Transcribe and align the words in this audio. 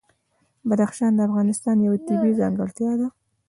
بدخشان 0.69 1.11
د 1.15 1.19
افغانستان 1.29 1.77
یوه 1.87 1.97
طبیعي 2.07 2.33
ځانګړتیا 2.41 2.91
ده. 2.99 3.07